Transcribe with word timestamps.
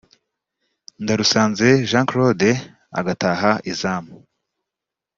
Ndarusanze 1.03 1.67
Jean 1.89 2.05
Claude 2.09 2.51
agataha 2.99 3.51
izamu 3.71 4.13